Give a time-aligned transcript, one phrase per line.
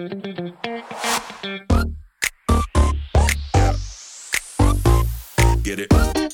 [0.00, 0.14] Get
[5.80, 6.29] it.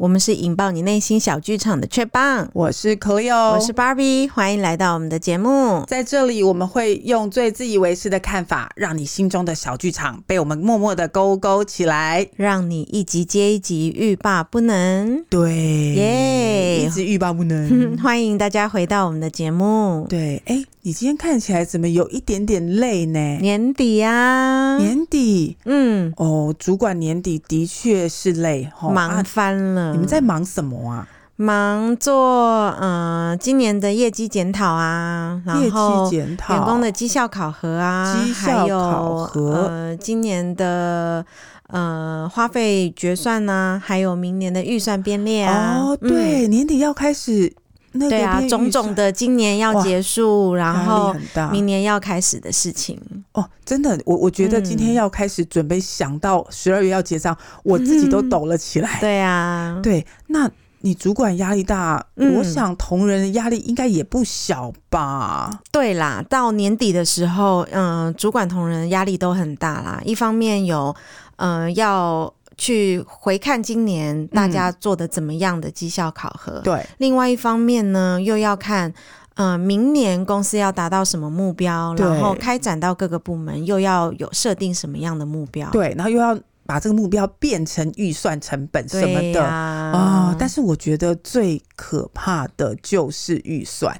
[0.00, 5.84] 我们是引爆你内心小剧场的雀棒，我是 Cleo，我是 Barbie，欢迎来到我们的节目。
[5.86, 15.22] 在这里，我们会用最自以为是的看法，让你心中的小剧场被我们默默的勾勾起来，让你一集接一集欲罢不能。
[15.28, 15.54] 对，
[15.94, 17.94] 耶，一直欲罢不能。
[18.02, 20.06] 欢迎大家回到我们的节目。
[20.08, 23.18] 对，哎，你今天看起来怎么有一点点累呢？
[23.42, 29.92] 年底呀，年底，嗯，哦，主管年底的确是累，忙翻了。
[29.92, 31.06] 你们在忙什么啊？
[31.36, 41.24] 忙做嗯、呃，今年的业绩检讨啊，然后员工的绩效考核啊，绩效考核，呃，今年的
[41.66, 45.78] 呃花费决算呢、啊，还有明年的预算编列啊。
[45.78, 47.52] 哦，对，嗯、年底要开始
[47.92, 51.14] 那个，对啊，种种的今年要结束，然后，
[51.50, 53.00] 明年要开始的事情。
[53.32, 58.98] 哦，真的，我我觉得今天要开始准备，想到十二月要结账、嗯，我自己都抖了起来。
[59.00, 60.50] 对啊， 对，那
[60.82, 65.50] 你主管压力大、嗯，我想同仁的压力应该也不小吧？
[65.70, 70.00] 对啦，到年底的时候，嗯、呃，主管同仁压力都很大啦。
[70.04, 70.94] 一方面有，
[71.36, 78.92] 嗯、呃，要去回看今年大家做的怎么样的绩效考核，对、嗯；另外一方面呢，又要看。
[79.36, 81.94] 嗯、呃，明年公司要达到什么目标？
[81.94, 85.70] 然后开展到各个部门，又要有设定什么样的目标？
[85.70, 90.36] 对，然后又要把这个目标变成预算成本什么的啊、哦。
[90.38, 93.98] 但是我觉得最可怕的就是预算，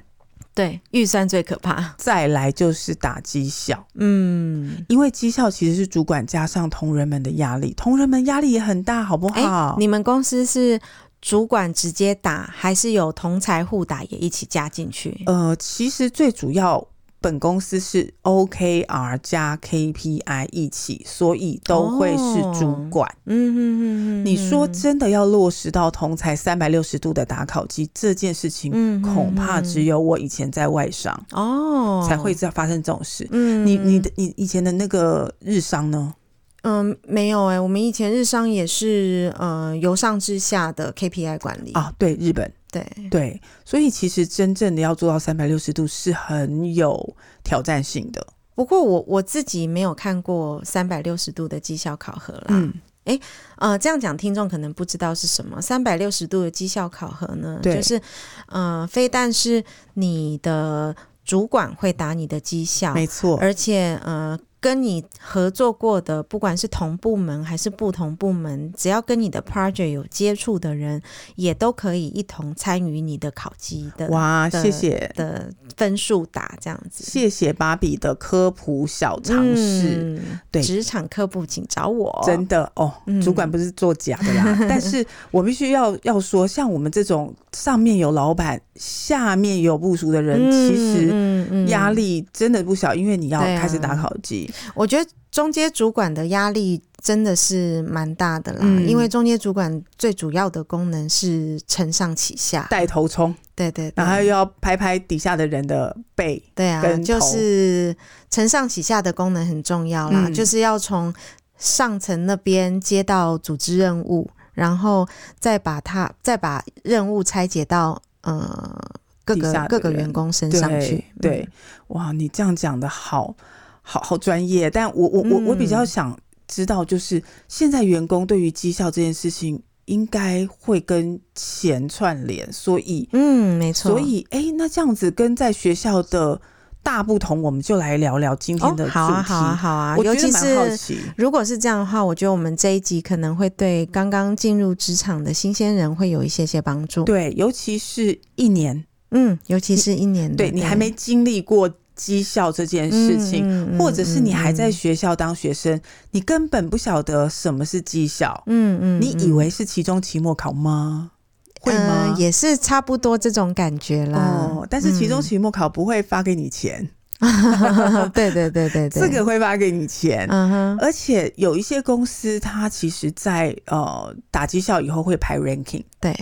[0.53, 1.93] 对，预算最可怕。
[1.97, 9.75] 再来就是打绩效，嗯，因为绩效其实是主管加上同仁们的压力，同仁们压力也很大，好不好？
[9.79, 10.79] 你们公司是？
[11.21, 15.21] 主管直接打，还是有同财互打也一起加进去？
[15.27, 16.83] 呃，其实最主要，
[17.21, 23.07] 本公司是 OKR 加 KPI 一起，所以都会是主管。
[23.07, 32.03] 哦、嗯哼哼哼，你说真的要落实到同才三百六十度的打考机这件事情，恐怕只有我以前在外商哦。
[32.09, 33.27] 才会这样发生这种事。
[33.31, 36.15] 嗯，你你的你以前的那个日商呢？
[36.63, 41.71] 嗯，没有哎、欸，我们以前日商也是呃由上至下的 KPI 管理。
[41.71, 48.25] 啊，对，日本，对对，所以其实真正的要做到三百六十度是很有挑战性的。
[48.55, 52.45] 不过我我自己没有看过三百六十度的绩效考核啦。
[52.49, 52.73] 嗯，
[53.03, 53.19] 哎，
[53.57, 57.59] 呃，这样讲听众可能不知道是什么三百六十度的绩效考核呢？
[57.61, 58.01] 对，就是
[58.47, 59.63] 呃，非但是
[59.95, 60.95] 你的
[61.25, 64.39] 主管会打你的绩效，没错，而且呃。
[64.61, 71.01] 跟你合作过的，不管是同部门还是不同部门，只要跟你的 project 有接触的人，
[71.35, 74.07] 也都可以一同参与你的考绩的。
[74.09, 77.03] 哇，谢谢的分数打这样子。
[77.03, 80.19] 谢谢芭比的科普小常识。
[80.21, 82.21] 嗯、对，职场科普请找我。
[82.23, 82.93] 真的哦，
[83.23, 84.55] 主管不是做假的啦。
[84.59, 94.50] 嗯、 但是我必须要要说，像我们这种上面有老板，下面有部属的人，嗯、其实压力真的不小，因为你要开始打考绩。
[94.73, 107.95] 我觉得中间主管的压力真的是蛮大的啦，嗯，因为中间主管最主要的功能是承上启下，带头冲，对，对对，然后又要拍拍底下的人的背，对啊，就是
[108.29, 111.13] 承上启下的功能很重要啦，嗯，就是要从
[111.57, 115.07] 上层那边接到组织任务，然后
[115.39, 118.77] 再把它再把任务拆解到呃
[119.23, 121.47] 各个各个员工身上去，对，
[121.87, 123.33] 哇，你这样讲的好。
[123.81, 136.39] 好好专业，但我我我我比较想知道，就是现在员工对于绩效这件事情，应该会跟钱串联，所以嗯，没错，所以哎、欸，那这样子跟在学校的
[136.83, 138.99] 大不同，我们就来聊聊今天的主题。
[138.99, 147.03] 哦、好啊，好啊，好啊，我觉得蛮好奇，尤其是如果是这样的话，我觉得我们这一集可能会对刚刚进入职场的新鲜人会有一些些帮助。
[147.03, 151.69] 对，尤其是一年，嗯，尤其是一年，对，你还没经历过。
[152.01, 158.43] 绩效这件事情、或者是你还在学校当学生，嗯、你根本不晓得什么是绩效。
[158.47, 161.11] 嗯嗯，你以为是期中、期末考吗？
[161.11, 162.15] 嗯、会吗、呃？
[162.17, 164.17] 也是差不多这种感觉啦。
[164.19, 166.89] 哦，但是期中、期末考不会发给你钱。
[167.21, 170.25] 嗯、对对对对对，这个会发给你钱。
[170.27, 175.83] 嗯哼，而且有一些公司，它其实在呃打绩效以后会排 ranking。
[175.99, 176.17] 对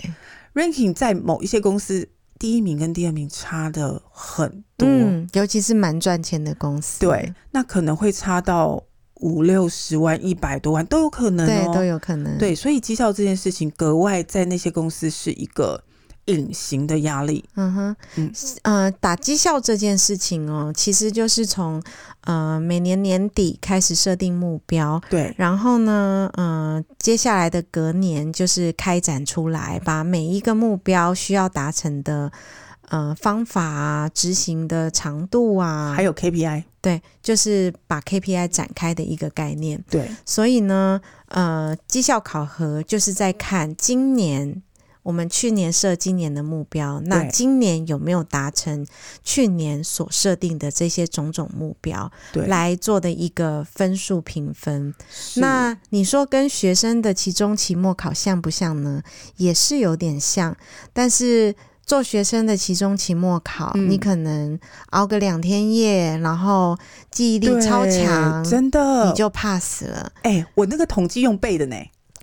[0.52, 2.06] ，ranking 在某一些公司。
[2.40, 8.82] 第一名跟第二名差的很多，嗯，尤其是蛮赚钱的公司，对，那可能会差到
[9.16, 12.38] 五六十万、一百多万都有可能哦，对，都有可能。
[12.38, 15.84] 对，所以绩效这件事情格外在那些公司是一个
[16.26, 17.44] 隐形的压力。
[17.56, 18.32] 嗯哼，嗯
[18.62, 21.82] 呃，打绩效这件事情哦，其实就是从
[22.22, 32.30] 呃每年年底开始设定目标，对，然后呢，呃，接下来的隔年就是开展出来，把每一个目标需要达成的。
[32.90, 39.80] 呃，方法啊，执行的长度啊，还有 KPI，对，就是把 KPI 展开的一个概念。
[39.88, 44.60] 对，所以呢，呃，绩效考核就是在看今年
[45.02, 48.86] 我们去年设今年的目标，那今年有没有达成
[49.22, 54.94] 去年所设定的这些种种目标，对，来做的一个分数评分。
[55.36, 59.02] 那你说跟学生的期中、期末考像不像呢？
[59.36, 60.56] 也是有点像，
[60.92, 61.54] 但是。
[61.86, 64.56] 做学生的期中、期末考，嗯、你可能
[64.90, 66.78] 熬个两天夜，然后
[67.10, 70.12] 记忆力超强，真的你就 pass 了。
[70.22, 71.74] 哎、欸，我那个统计用背的呢。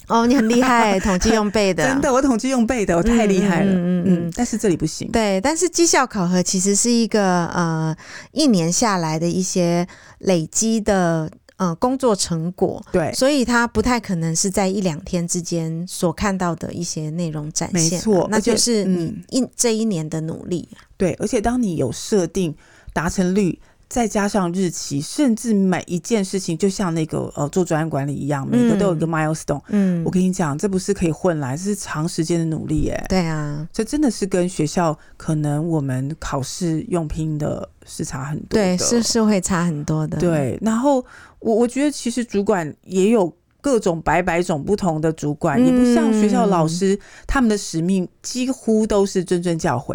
[0.13, 3.73] 哦，你很厉害，统计用背的， 真的，我统计用背的，我太厉害了。
[3.73, 5.09] 嗯嗯，嗯，但是这里不行。
[5.11, 7.95] 对，但是绩效考核其实是一个呃
[8.31, 9.87] 一年下来的一些
[10.19, 11.29] 累积的。
[11.57, 20.69] 呃，工作成果对，所以它不太可能是在一两天之间所看到的一些内容展现，没错，那就是你一、嗯、这一年的努力。
[20.97, 22.55] 对，而且当你有设定
[22.93, 29.61] 达成率，再加上日期，甚至每一件事情，就像那个呃做专案管理一样，每个都有一个 milestone。
[29.69, 33.01] 嗯，我跟你讲，这不是可以混来，这是长时间的努力耶。
[33.09, 40.17] 对啊，这真的是跟学校可能我们考试用拼的是差很多的，对，是是会差很多的。
[40.17, 41.05] 对，然后。
[41.39, 43.31] 我我觉得其实主管也有
[43.61, 49.93] 各种百百种不同的主管，嗯、也不像学校老师，他们的使命几乎都是谆谆教诲。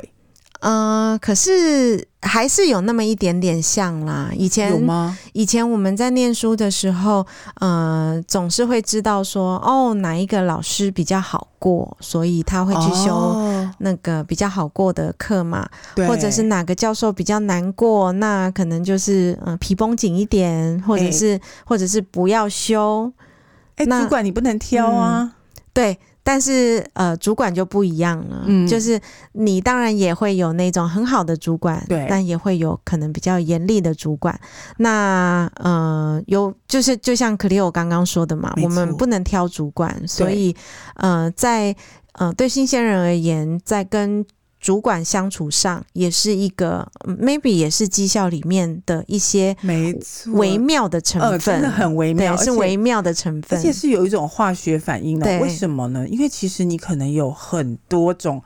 [0.62, 4.30] 嗯、呃，可是还是有那么一点点像啦。
[4.32, 5.18] 以前有吗？
[5.32, 7.26] 以前我们在念书的时候，
[7.60, 13.36] 呃，总是会知道说，哦，哪一个老师比较好过，所以他会去修
[13.78, 15.68] 那个比较好过的课嘛。
[15.96, 23.12] 对、哦，或者是哪个教授比较难过，那可能就是嗯、呃，皮绷紧一点，或者是、欸、或者是不要修。
[23.74, 25.22] 哎、欸，主管你不能挑啊。
[25.22, 25.32] 嗯、
[25.72, 25.98] 对。
[26.22, 29.00] 但是呃，主管就不一样了，嗯，就是
[29.32, 34.38] 你当然也会有那种很好的主管，对，但也会有可能比较严厉的主管。
[34.76, 40.54] 那呃，有就是就像克里欧刚刚说的嘛，我们不能挑主管，所以
[40.94, 41.74] 呃，在
[42.12, 44.24] 呃对新鲜人而言，在跟
[44.62, 50.32] 主管相处上也是一个，maybe 也是绩效里面的一些没错。
[50.34, 55.26] 微妙的成分，真的很微妙，是微妙的成分，而且是有一种化学反应的。
[55.40, 56.06] 为什么呢？
[56.06, 58.40] 因为其实你可能有很多种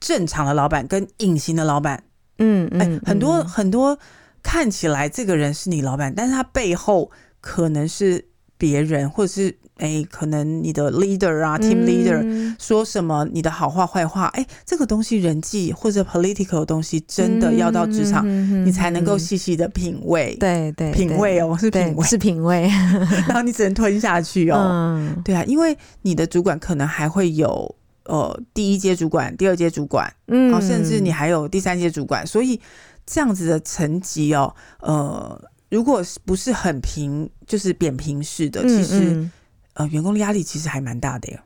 [0.00, 2.02] 正常的老板跟隐形的老板，
[2.38, 3.98] 嗯嗯，欸、很多很多
[4.42, 7.10] 看起来这个人是你老板，但是他背后
[7.42, 8.24] 可能是
[8.58, 9.56] 别人，或者是。
[9.78, 20.34] 哎、欸，可能你的 leader 啊、嗯、，team leader 说什么你的好话坏话，哎、欸，这个东西人际或者 political 的东西，真的要到职场、嗯，你才能够细细的品味。
[20.40, 22.62] 对对，品味哦，是品味，是品味。
[23.28, 24.66] 然后你只能吞下去哦。
[24.68, 27.72] 嗯、对啊，因为你的主管可能还会有
[28.06, 32.60] 呃第一阶主管、第二阶主管，嗯，然后甚至你还有第三阶主管，所以
[33.06, 39.00] 这样子的层级哦，呃，如果不是很平，就是扁平式的，其实。
[39.00, 39.32] 嗯嗯
[39.74, 41.38] 呃，员工的压力其实还蛮大的呀，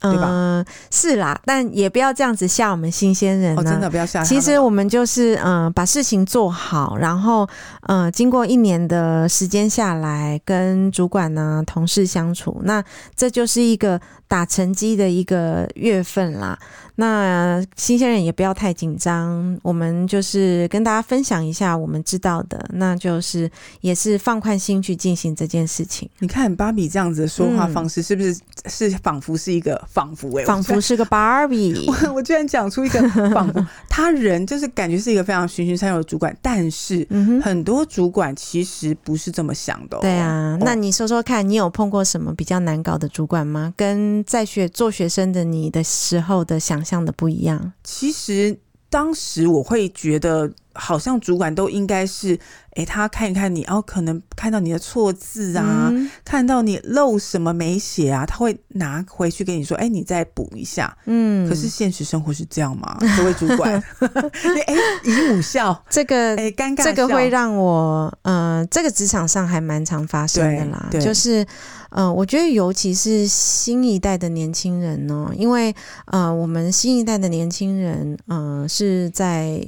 [0.00, 0.26] 对吧？
[0.28, 4.20] 嗯，是啦，但也不要这样子吓我们新鲜人、啊、哦，真的不要吓。
[4.24, 7.48] 其实我们就是嗯、呃，把事情做好，然后
[7.82, 12.82] 嗯、呃，经过一年的时间下来，跟主管呢、同事相处，那
[13.14, 16.58] 这就是一个打成绩的一个月份啦。
[16.96, 23.50] 那新鲜人也不要太紧张，我们就是跟大家分享一下我们知道的，那就是
[23.82, 26.08] 也是放宽心去进行这件事情。
[26.20, 30.38] 你看芭比这样子的说话方式，是不是、嗯、是仿佛是一个仿佛？
[30.38, 31.84] 哎，仿佛是个芭比。
[31.86, 32.98] 我我居然讲出一个
[33.30, 37.06] 仿佛， 他人就是感觉是一个非常循循善诱的主管，但是
[37.42, 40.00] 很多主管其实不是这么想的、哦。
[40.00, 43.74] 对啊，那你说说看，你有碰过什么比较难搞的主管吗？
[43.76, 46.85] 跟在学做学生的你的时候的想。
[46.86, 48.56] 像的不一样，其实
[48.88, 52.34] 当时我会觉得，好像主管都应该是，
[52.70, 60.96] 哎、欸，他看一看你，哦，可能看到你的错字啊、嗯，看到你漏什么没写啊，他会拿回去跟你说，哎、欸，你再补一下。
[61.06, 62.96] 嗯，可是现实生活是这样吗？
[63.16, 71.44] 各位主管， 哎、欸，姨母笑， 这个哎，尴、欸、尬，这个会让我，呃，这个职场上还蛮常发生的啦，就是。
[71.90, 75.74] 嗯，我觉得尤其是新一代的年轻人呢，因为
[76.06, 79.64] 呃，我们新一代的年轻人，嗯，是在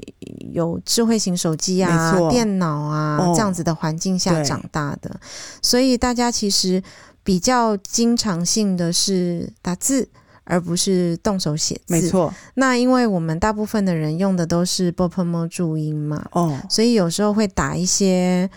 [0.53, 5.19] 有智慧型手机啊、电脑啊这样子的环境下长大的，
[5.63, 6.83] 所以大家其实
[7.23, 10.09] 比较经常性的是打字，
[10.45, 11.95] 而不是动手写字。
[11.95, 12.35] 没错。
[12.55, 18.51] 那因为我们大部分的人用的都是 b o p m o 注音嘛，哦，所以有时候会打一些。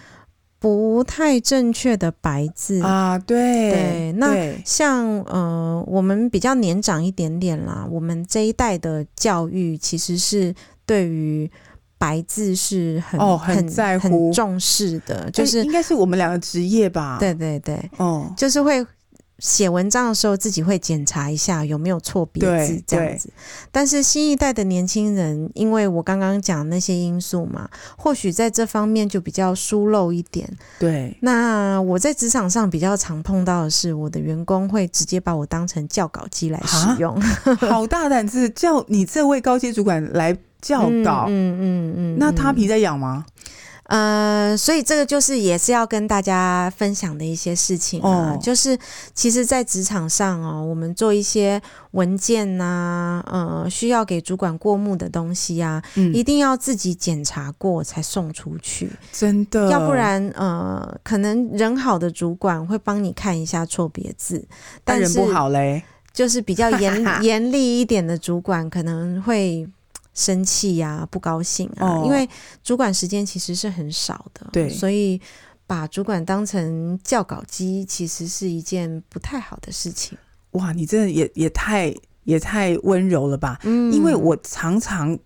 [0.62, 10.54] 不太正确的白字啊，对对，那像呃，我们比较年长一点点啦，我们这一代的教育其实是
[10.86, 11.50] 对于
[11.98, 17.18] 白字是很哦很在乎、很重视的，就是应该是我们两个职业吧？
[17.20, 18.86] 对对对，哦，就是会。
[19.42, 23.30] 写文章的时候，自己会检查一下有没有错别字这样子。
[23.72, 27.68] 但是新一代的年轻人，因为我刚刚讲那些因素嘛，
[27.98, 30.48] 或许在这方面就比较疏漏一点。
[30.80, 31.18] 对。
[31.22, 37.20] 那我在职场上比较常碰到的是，我的员工会直接把我当成校稿机来使用。
[37.58, 41.26] 好大胆子，叫你这位高阶主管来 校稿。
[41.28, 42.18] 嗯嗯嗯，嗯。
[42.20, 43.26] 那他皮在痒吗？
[43.92, 48.78] 呃，所以这个就是也是要跟大家分享的一些事情啊，哦、就是
[49.14, 64.48] 其实，在职场上哦，我们做一些文件呐、啊，呃，需要给主管过目的东西啊，嗯、一定要自己检查过才送出去，真的，要不然呃，可能人好的主管会帮你看一下错别字，
[64.86, 65.84] 但是人不好嘞，
[66.14, 69.68] 就是比较严 严厉一点的主管可能会。
[70.14, 72.28] 生气呀、啊，不高兴啊，哦、因为
[72.64, 75.20] 主管时间其实是很少的，对，所以
[75.66, 80.18] 把主管当成教稿机，其实是一件不太好的事情。
[80.52, 83.58] 哇，你真的也也太也太温柔了吧？
[83.64, 85.18] 嗯，因为我常常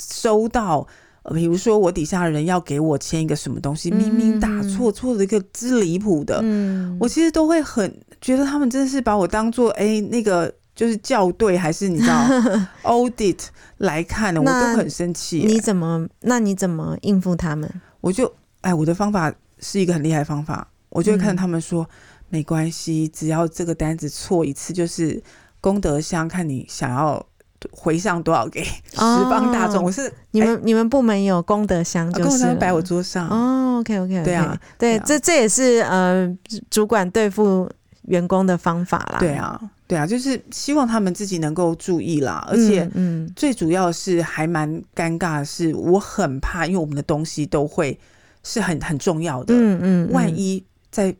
[0.00, 0.86] 收到，
[1.24, 10.54] 呃，比如说我底下的人要给我签一个什么东西，明明打错，错了一个之离谱的，嗯，我其实都会很觉得他们真的是把我当做哎那个。
[10.80, 12.24] 就是校对还是你知道
[12.84, 13.38] audit
[13.76, 15.44] 来看的，我都很生气。
[15.46, 16.08] 你怎么？
[16.22, 17.70] 那你怎么应付他们？
[18.00, 18.32] 我就
[18.62, 21.88] 哎，我的方法是一个很厉害的方法，我就会看他们说、嗯、
[22.30, 25.22] 没关系，只要这个单子错一次就是
[25.60, 27.22] 功德箱，看你想要
[27.70, 29.80] 回上多少给十方大众。
[29.80, 33.80] 哦、我是你们、哎、你们部门有功德箱，就是、啊、功德箱摆我桌上哦。
[33.80, 36.34] OK OK，, okay 对啊，对，这这也是呃
[36.70, 37.70] 主管对付
[38.04, 39.18] 员工的方法啦。
[39.18, 39.60] 对啊。
[39.90, 43.28] 对啊，就是希望他们自己能够注意啦，而且嗯。
[43.34, 47.98] 最主要是还蛮尴尬的是，我很怕，因为我们的东西都会
[48.44, 51.12] 是很很重要的，嗯嗯，万一在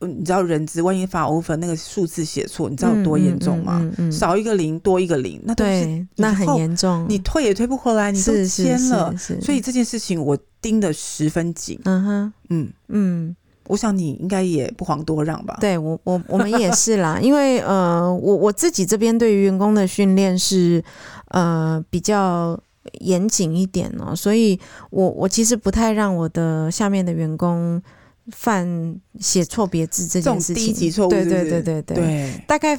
[0.00, 3.86] 你知道人资，万一发 offer 那个数字写错，你知道有多严重吗？
[4.10, 12.72] 少一个零多一个零，那都是那很严重，你退也退不回来，你都签了，所以这件事情我盯得十分紧，嗯哼，嗯。
[12.88, 13.36] 嗯。
[13.68, 15.56] 我想你应该也不遑多让吧？
[15.60, 20.82] 对我，我我们也是啦，因为呃，我我自己这边对于员工的训练是
[21.28, 22.58] 呃比较
[23.00, 24.58] 严谨一点哦，所以
[24.90, 27.80] 我我其实不太让我的下面的员工
[28.28, 32.78] 犯写错别字这件事情，低级错误，对对对对对，对大概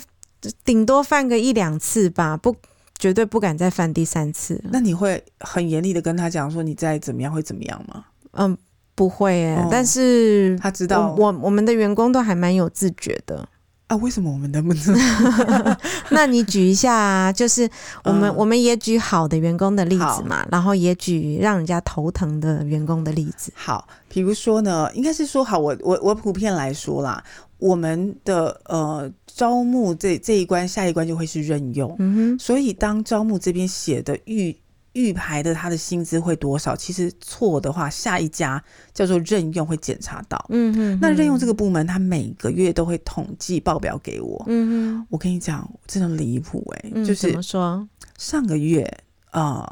[0.66, 2.56] 顶多犯个一两次吧，不
[2.98, 4.60] 绝对不敢再犯第三次。
[4.72, 8.06] 那你会很严厉的跟他讲说，你再怎么样会怎么样吗？
[8.32, 8.58] 嗯。
[9.00, 13.48] 不会哎、欸，哦、但是他知道我我们的员工都还蛮有自觉的
[13.88, 13.96] 啊。
[13.96, 15.00] 为什么我们能不能？
[16.12, 17.70] 那你举一下啊，就是
[18.04, 23.54] 我们、嗯、我们也举好的员工的例子嘛，然后也举让人家头疼的员工的例子。
[23.56, 27.24] 好，比如说呢，应该是说好，我我我普遍来说啦，
[27.58, 31.96] 我们的呃招募这这一关，下一关就会是任用。
[32.00, 34.54] 嗯哼，所以当招募这边写的预。
[35.00, 36.76] 预排的他的薪资会多少？
[36.76, 38.62] 其实错的话，下一家
[38.94, 40.46] 叫做任用会检查到。
[40.50, 44.44] 嗯嗯，那任用这个部门，他每个月都会统计报表给我。
[44.48, 47.88] 嗯嗯，我跟你讲，真的离谱哎，嗯、就是怎么说？
[48.18, 48.86] 上个月
[49.32, 49.66] 呃，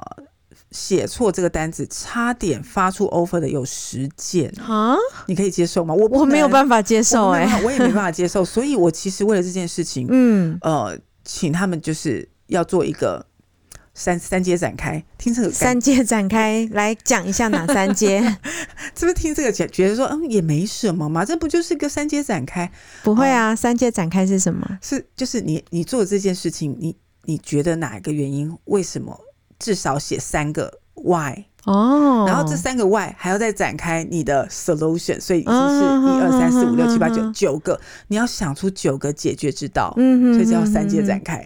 [0.72, 4.96] 写错这个单子，差点发出 offer 的有十件啊！
[5.28, 5.94] 你可以接受吗？
[5.94, 8.46] 我我没有办法接受哎，我也没办法 接受。
[8.46, 13.26] 所以我其实为了这件事情，嗯呃，请他们就是要做一个。
[14.00, 18.22] 三三阶展开，听这个三阶展开来讲一下哪三阶？
[18.96, 21.26] 是不是听这个觉觉得说嗯也没什么嘛？
[21.26, 22.72] 这不就是个三阶展开？
[23.04, 24.78] 不会啊，嗯、三阶展开是什么？
[24.84, 28.56] 是就是你你做这件事情，你你觉得哪一个原因？
[28.66, 29.20] 为什么
[29.58, 31.46] 至少写三个 why？
[31.68, 41.46] 哦，然后这三个 why 还要再展开你的 solution，所以已经是一二三四五六七八九九个，你要想出九个解决之道，嗯，所以叫三阶展开。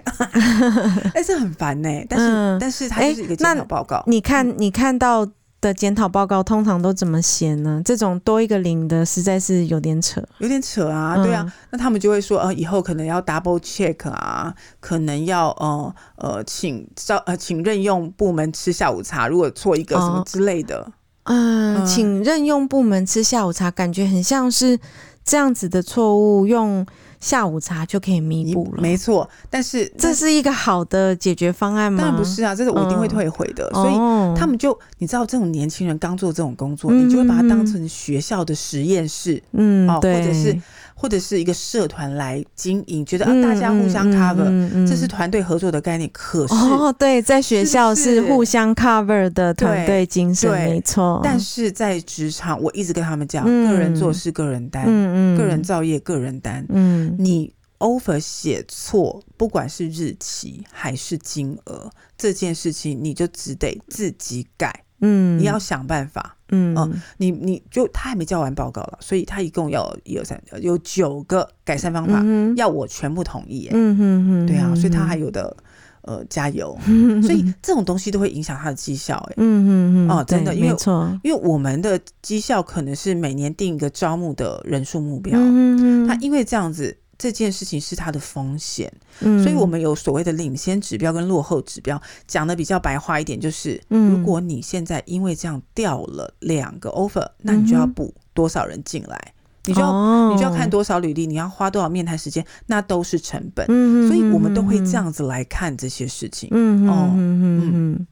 [1.16, 4.04] 哎，这很烦呢，但是但是它就是一个检讨报告。
[4.06, 5.28] 你看你看到
[5.62, 7.80] 的检讨报告通常都怎么写呢？
[7.86, 11.16] 这种多一个零的，实在是有点扯，有点扯啊！
[11.24, 20.92] 对啊，嗯、那他们就会说，呃，以后可能要 double check 啊，可能要呃呃，请招呃，请任用部门吃下午茶，如果错一个什么之类的，哦、
[21.26, 24.80] 嗯，嗯请任用部门吃下午茶，感觉很像是
[25.24, 26.86] 这样子的错误用。
[27.22, 29.30] 下午茶就可以弥补了，没错。
[29.50, 32.00] 但是这是一个好的解决方案吗？
[32.02, 33.72] 当然不是啊，这是我一定会退回的。
[33.74, 33.94] 嗯、所以
[34.38, 40.60] 他们就你知道，这种年轻人刚做这种工作，嗯、你就会把它当成学校的实验室，嗯，哦，或者是。
[40.94, 46.08] 或者是一个社团来经营，觉得啊，大家互相 cover，、嗯嗯嗯、这是团队合作的概念。
[46.14, 51.20] 可是，哦，对，在学校是互相 cover 的团队精神，没错。
[51.24, 56.64] 但是在职场，我一直跟他们讲，嗯、个人做事个人担，嗯嗯，个人造业个人担。
[56.70, 64.84] 嗯，你 offer 写错，不管是日期还是金额，这件事情你就只得自己改。
[65.04, 66.38] 嗯，你要想办法。
[66.50, 66.88] 嗯，哦，
[67.18, 73.68] 你你就他还没交完报告了，所以他一共要一二三，有九个改善方法，嗯、要我全部同意。
[73.72, 75.58] 嗯哼哼，对啊，所以他还有的
[76.04, 76.78] 呃加油，
[77.24, 79.16] 所以这种东西都会影响他的绩效。
[79.32, 86.96] 哎，嗯嗯嗯，哦，真的，对因为错因为我们的绩效可能是每年定一个招募的人数目标，嗯哼他因为这样子。
[87.22, 99.34] 这件事情是它的风险，嗯，所以我们有所谓的领先指标跟落后指标，讲的比较白话一点，就是，如果你现在因为这样掉了两个 offer，那你就要补多少人进来，
[99.66, 103.68] 你就要你就要看多少履历，你要花多少面谈时间，那都是成本，
[104.08, 108.08] 所以我们都会这样子来看这些事情，嗯哦，嗯嗯，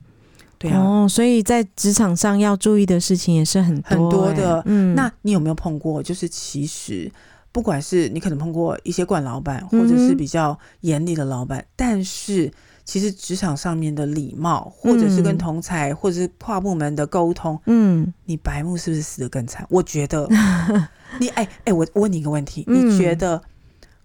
[0.59, 6.03] 对啊，哦，所以在职场上要注意的事情也是很多很多的，嗯，那你有没有碰过？
[6.03, 7.11] 就是其实。
[7.51, 12.51] 不管是你可能碰过一些惯老板，或者是比较严厉的老板，嗯、但是
[12.85, 19.65] 其实职场上面的礼貌，或者是跟同侪，或者是跨部门的沟通，嗯，你白目是不是死得更惨？
[19.69, 20.27] 我觉得
[21.19, 23.41] 你，哎哎、我问你一个问题，嗯、你觉得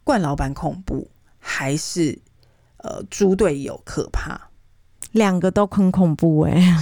[0.02, 1.08] 惯老板恐怖，
[1.38, 2.18] 还是
[2.78, 4.40] 呃猪队友可怕？
[5.12, 6.74] 两个都很恐怖哎、欸，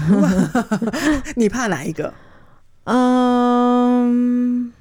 [1.37, 2.15] 你怕哪一个？
[2.85, 4.73] 嗯。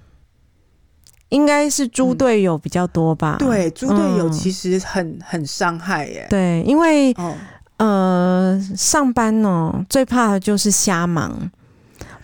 [1.32, 3.38] 应该是猪队友比较多吧？
[3.40, 6.28] 嗯、对，猪队友其实很、嗯、很伤害耶。
[6.30, 7.34] 对，因为、哦、
[7.78, 11.50] 呃，上班呢最怕的就是瞎忙，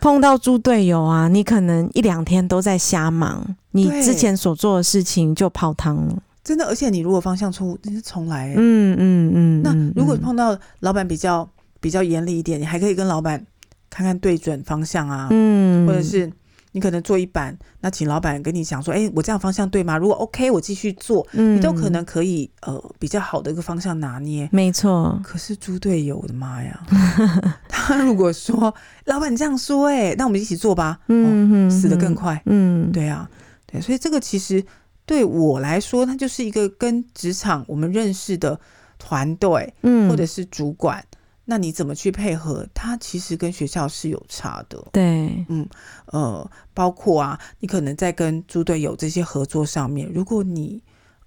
[0.02, 6.17] 碰到猪队友啊，你可能一两天都在瞎忙，你之前所做的事情就泡汤了。
[6.43, 8.54] 真的，而且你如果方向错误，你是重来。
[8.58, 9.62] 嗯嗯嗯。
[9.63, 11.48] 那如果碰到老板比较
[11.80, 13.46] 比较严厉一点，你还可以跟老板
[13.89, 16.30] 看看对准方向啊，嗯，或者是。
[16.73, 19.97] 你可能做一版，那请老板跟你讲说：“哎、欸，我这样方向对吗？
[19.97, 21.25] 如果 OK，我继续做。
[21.32, 24.47] 嗯”你都可能可以呃比较好的一个方向拿捏。
[24.51, 25.19] 没错。
[25.23, 26.86] 可是猪队友，我的妈呀！
[27.67, 28.73] 他如果说
[29.06, 30.99] 老板这样说、欸，哎，那我们一起做吧。
[31.08, 32.41] 嗯、哦，死得更快。
[32.45, 33.30] 嗯，对啊，
[33.65, 34.63] 对，所以这个其实
[35.06, 38.60] 对我来说，它就是一个跟职场我们认识的
[38.99, 41.03] 团队，嗯，或者是主管。
[41.49, 42.67] 那你怎么去配合？
[42.73, 44.77] 他其实跟学校是有差的。
[44.91, 45.67] 对，嗯，
[46.07, 50.81] 呃，包括啊，你可能在跟猪队友这些合作上面，如果你。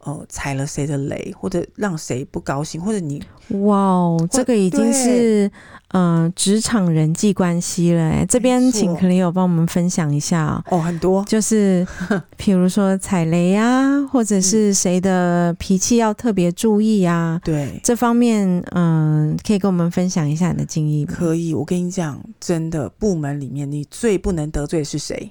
[0.05, 3.23] 呃，踩了谁的雷，或者让谁不高兴，或者你
[3.61, 5.53] 哇哦，这个已经是对
[5.89, 8.01] 呃职场人际关系了。
[8.01, 11.87] 哎，这边请 Cleo 帮我们分享一下哦，很多就是
[12.39, 17.39] 比如说踩雷啊，或者是谁的脾气要特别注意啊。
[17.45, 21.15] 对，这方面嗯、呃，可以跟我们分享一下你的经验吗？
[21.15, 25.31] 可以，我跟你讲，真的，部门里面你最不能得罪的是谁？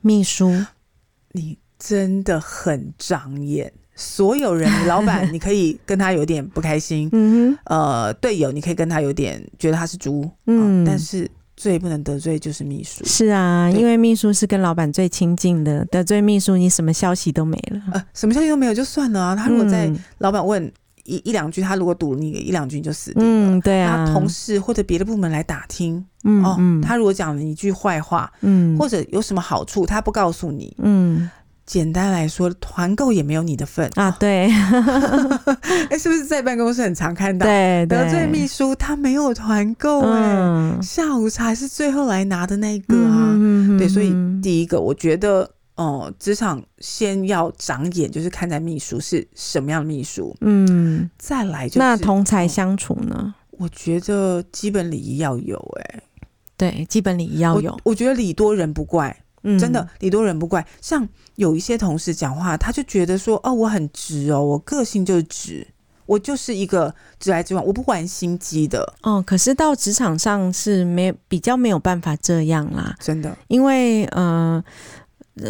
[0.00, 0.50] 秘书，
[1.32, 3.70] 你真的很长眼。
[4.00, 13.04] 所有人，老板你可以跟他有点不开心， 嗯哼，呃，队友你可以跟他有点觉得他是猪，嗯、呃，但是最不能得罪就是秘书。
[13.04, 17.82] 是啊，因为秘书是跟老板最亲近的，得罪秘书，你什么消息都没了。
[17.92, 20.72] 呃，什么消息都没有就算了啊，他如果在老板问
[21.04, 23.56] 一一两句，他如果堵你一两句你就死定了。
[23.56, 24.06] 嗯，对啊。
[24.06, 31.28] 他同事或者别的部门来打听，嗯，哦，他如果讲了一句坏话，嗯，或者有什么好处，他不告诉你，嗯。
[31.70, 34.10] 简单来说，团购也没有你的份啊！
[34.18, 37.46] 对，哎、欸，是不是在办公室很常看到？
[37.46, 43.30] 对，对得罪秘书，他没有团购哎，嗯、下午茶是最后来拿的那个啊。
[43.34, 50.36] 嗯、对，所以第一个，我觉得哦，职、呃、场先要长眼，就是看在秘书是什么样的秘书。
[50.40, 53.32] 嗯，再来就是那同才相处呢？
[53.52, 56.00] 我觉得基本礼仪要有哎，
[56.56, 57.80] 对，基本礼仪要有我。
[57.84, 59.16] 我觉得礼多人不怪。
[59.42, 60.66] 嗯，真的礼多人不怪。
[60.80, 65.66] 像有一些同事讲话，他就觉得说：“哦，我很直哦，我个性就是直，
[66.06, 68.94] 我就是一个直来直往，我不玩心机的。
[69.02, 74.62] 哦，可是到职场上是没比较没有办法这样啦，真的，因为呃。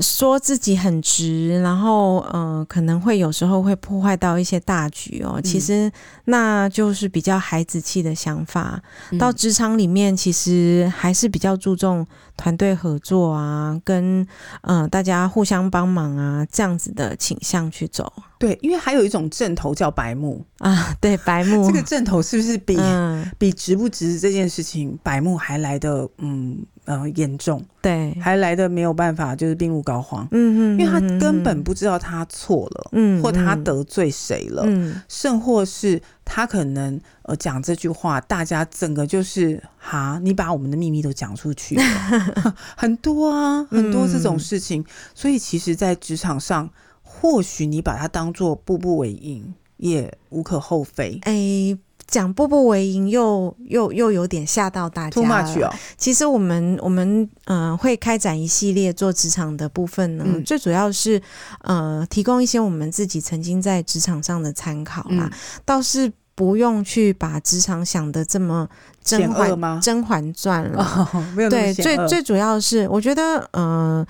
[0.02, 5.40] 说自己很直，然后呃，可能会有时候会破坏到一些大局哦。
[5.42, 5.90] 其实
[6.26, 8.82] 那就是比较孩子气的想法。
[9.10, 14.26] 嗯、到职场里面，其实还是比较注重团队合作啊，跟
[14.60, 18.12] 呃大家互相帮忙啊这样子的倾向去走。
[18.38, 26.58] 对，因为还有一种阵头叫白目啊，对，白目这个阵头是不是比、嗯、比直不直这件事情，白目还来的嗯？
[26.90, 41.82] 呃，严重，对，还来的没有办法，就是病入膏肓，嗯嗯，因为他根本不知道他错了，嗯，或他得罪谁了，嗯，甚或是他可能呃讲这句话，大家整个就是哈，你把我们的秘密都讲出去了，
[42.76, 46.68] 很多啊，很多这种事情，嗯、所以其实，在职场上，
[47.04, 51.78] 或许你把它当做步步为营，也无可厚非，哎、欸。
[52.10, 55.72] 讲步步为营，又又又有点吓到大家。
[55.96, 61.22] 其实我们我们嗯、呃、会开展一系列做职场的部分呢，嗯、最主要是
[61.60, 65.30] 呃提供一些我们自己曾经在职场上的参考啦。
[65.30, 68.68] 嗯、倒是不用去把职场想的这么
[69.04, 69.78] 甄嬛吗？
[69.80, 71.08] 甄嬛传了。
[71.48, 74.04] 对，最最主要是我觉得呃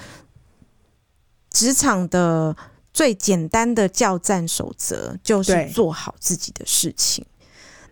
[1.51, 2.57] 职场的
[2.95, 7.23] 最简单的叫战守则就是做好自己的事情。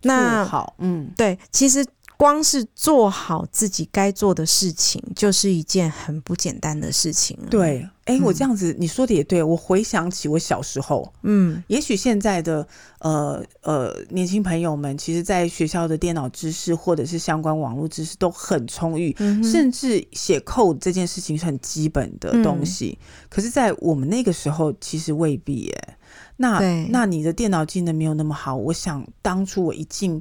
[0.03, 1.85] 那好，嗯，对，其实
[2.19, 7.39] 光是做好自己该做的事情，就是一件很不简单的事情。
[7.49, 12.67] 对，哎、欸，我这样子、嗯、你说的也对，我回想起我小时候，嗯，也许现在的
[12.99, 22.99] 呃呃年轻朋友们，其实在学校的电脑知识或者是相关网络知识都很充裕，嗯、甚至写 code 这件事情是很基本的东西。
[23.01, 25.97] 嗯、可是，在我们那个时候，其实未必耶。
[26.39, 26.59] 那
[26.91, 30.21] 那你的电脑技能没有那么好，我想当初我一进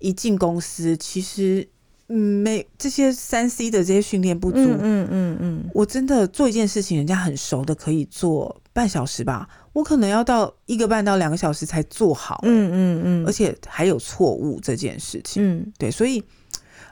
[0.00, 1.68] 一进公司，其实
[2.08, 5.36] 嗯没这些三 C 的这些训练不足，嗯嗯嗯，嗯。
[5.40, 16.22] 嗯我真的做一件事情，人家很熟的可以做半小时吧，我可能要到一个半到两个小时才做好，嗯嗯嗯，嗯嗯而且还有错误这件事情，嗯，对，所以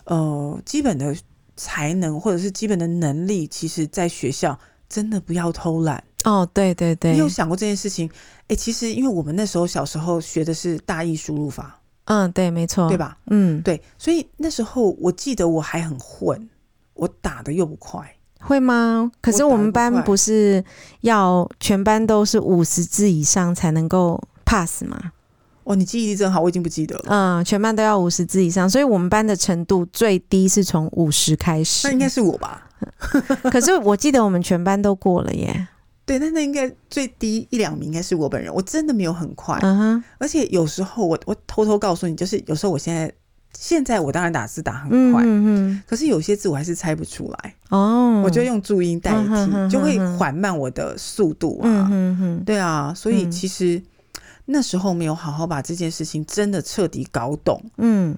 [0.05, 1.14] 呃，基本的
[1.57, 6.03] 才能或者是基本的能力，其实在学校真的不要偷懒。
[6.25, 8.09] 哦，对对对，你有想过这件事情？
[8.49, 11.78] 哎，其实因为我们那时候小时候学的是大意输入法，
[12.09, 13.16] 嗯，对，没错，对吧？
[13.27, 16.49] 嗯，对，所以那时候我记得我还很混，
[16.94, 19.11] 我打的又不快，会吗？
[19.21, 20.64] 可是我们班不是
[21.03, 25.12] 要全班都是五十字以上才能够 pass 吗？
[25.64, 27.05] 哦，你记忆力真好，我已经不记得了。
[27.09, 31.87] 嗯，全班都要五十字以上，所以我们班的程度最低是从五十开始。
[31.87, 32.66] 那应该是我吧？
[33.53, 35.68] 可是我记得我们全班都过了耶。
[36.09, 43.12] 对，那那应该最低一两名应该是我本人，我真的没有很快，嗯哼，而且有时候我我偷偷告诉你，就是有时候我现在
[43.55, 53.83] 现在我当然打字打很快，嗯嗯，可是有些字我还是猜不出来哦，我就用注音代替，就会缓慢我的速度啊，嗯哼，对啊，所以其实
[54.47, 58.16] 那时候没有好好把这件事情真的彻底搞懂，嗯，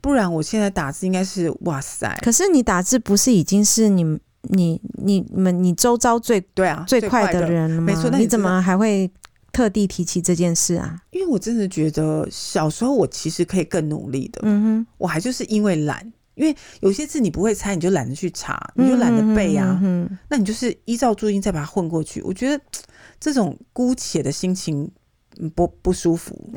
[0.00, 4.18] 不然我现在打字应该是哇塞，可是你打字不是已经是你。
[4.42, 7.86] 你你们你周遭最对啊最快的人了吗？
[7.86, 9.10] 没错，那你怎么还会
[9.52, 11.00] 特地提起这件事啊？
[11.10, 22.22] 因为我真的觉得小时候我其实可以更努力的，嗯哼，我还就是因为懒，因为有些字你不会猜，你就懒得去查，你就懒得背啊，嗯哼，那你就是依照注音再把它混过去。
[22.22, 22.62] 我觉得
[23.18, 24.88] 这种姑且的心情
[25.54, 26.50] 不不舒服。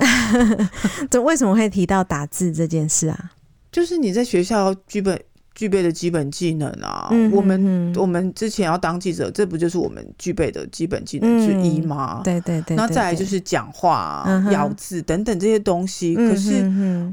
[1.09, 3.31] 这为什么会提到打字这件事啊？
[3.71, 5.19] 就是你在学校剧本。
[5.61, 12.21] 具备的基本技能啊，我们我们之前要当记者，这不就是我们具备的基本技能之一吗？
[12.21, 12.75] 嗯、对，对，对。
[12.75, 16.15] 那再来就是讲话、咬字等等这些东西。
[16.15, 16.67] 可是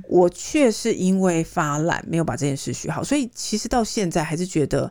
[0.09, 4.91] 我却是因为发懒，没有把这件事学好，所以其实到现在还是觉得，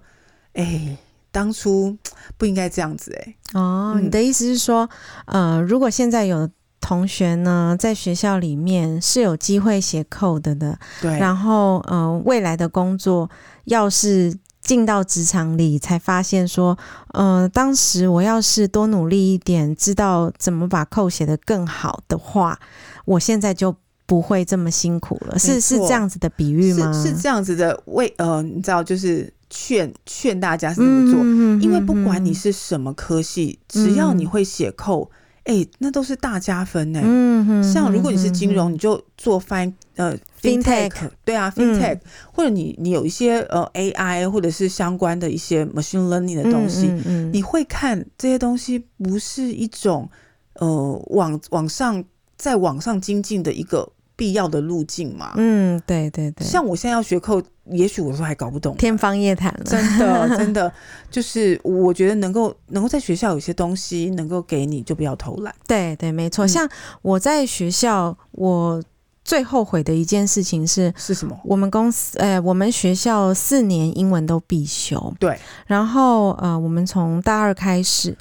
[0.54, 0.98] 哎、欸，
[1.32, 1.98] 当初
[2.38, 3.36] 不应该这样子、欸。
[3.54, 4.88] 哎，哦，你的意思是说，
[5.26, 6.48] 呃，如果现在有。
[6.88, 11.19] 同学呢，在学校里面是有机会写 code 的，对。
[11.19, 13.30] 然后，呃，未来的工作
[13.65, 16.78] 要是进到职场里，才发现说，
[17.10, 22.58] 呃，当时我要是多努力一点，知道怎么把 code 写得更好的话，
[23.04, 25.38] 我现在就不会这么辛苦了。
[25.38, 26.93] 是是这样子的比喻吗？
[26.93, 35.10] 是是这样子的，为呃，你知道，就是劝劝大家是这么做，嗯、因为不管你是什么科系，嗯、只要你会写 code。
[35.48, 37.00] 哎、欸，那都是大加分呢。
[37.02, 40.92] 嗯哼，像如果你是金融，嗯、你就做 fin 呃 fintech，
[41.24, 42.02] 对啊 fintech，、嗯、
[42.34, 46.92] 或者你你有一些呃 AI 或者是相关的一些 machine learning 的东西，
[47.32, 50.10] 你会看这些东西，不是一种
[50.56, 52.04] 呃往往上
[52.36, 55.32] 在往上精进的一个必要的路径嘛。
[55.38, 56.45] 嗯，对对对。
[56.45, 59.63] 像我现在要学扣，也许我都还搞不懂，天方夜谭了。
[59.63, 60.69] 真的真的，
[61.10, 65.56] 就是我觉得能够能够在学校有些东西能够给你，就不要偷懒。
[65.65, 66.45] 对对，没错。
[66.45, 66.67] 像
[67.01, 68.84] 我在学校，我。
[69.27, 71.38] 最后悔的一件事情是是什么？
[71.43, 75.13] 我们公司，呃，我们学校四年英文都必修。
[75.19, 75.38] 对。
[75.65, 78.15] 然后，呃，我们从大二开始，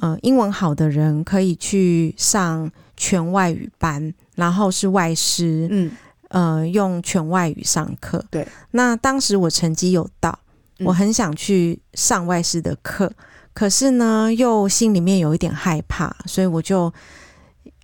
[0.00, 5.90] 呃，英文好的人可以去上全外语班，然后是外师，嗯，
[6.28, 8.24] 呃，用全外语上课。
[8.30, 8.46] 对。
[8.70, 10.38] 那当时我成绩有到，
[10.80, 13.14] 我很想去上外师的课，嗯，
[13.52, 16.92] 可是呢，又心里面有一点害怕，所以我就，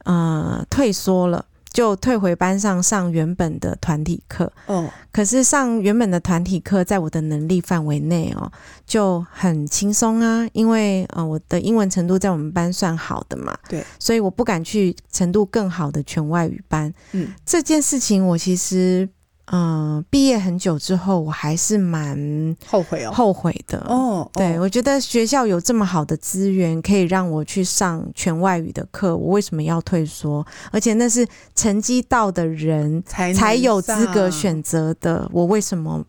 [0.05, 1.45] 呃，退缩了。
[1.73, 8.51] 就退回班上上原本的团体课哦，可是上原本的团体课在我的能力范围内哦，
[8.87, 16.93] 就很轻松啊，因为呃我的英文程度在我们班算好的嘛，对，所以我不敢去程度更好的全外语班。
[17.13, 19.09] 嗯，这件事情我其实。
[19.51, 24.29] 嗯，毕业很久之后，我还是蛮后悔哦，后悔的哦。
[24.35, 30.47] 对，哦，我觉得学校有这么好的资源，可以让我去上全外语的课，我为什么要退缩？
[30.71, 36.05] 而且那是成绩到的人才才有资格选择的，我为什么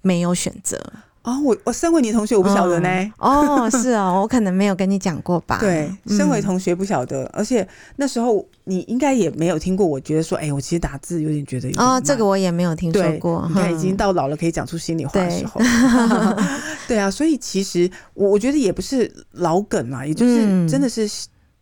[0.00, 0.80] 没有选择？
[1.22, 2.88] 哦，我我身为你同学，我不晓得呢。
[2.88, 5.58] 嗯、哦，是哦，我可能没有跟你讲过吧。
[5.60, 9.86] 对，身为同学不晓得，嗯、而且那时候你应该也没有听过。
[9.86, 13.44] 我觉得说，哎、欸，我其实打字有点觉得有点哦，这个我也没有听说过。
[13.48, 15.60] 你看，已经到老了可以讲出心里话的时候。
[15.60, 21.08] 对， 对啊，所以其实我我觉得也不是老梗嘛，也就是真的是。